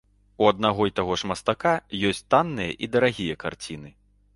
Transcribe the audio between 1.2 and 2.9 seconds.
ж мастака ёсць танныя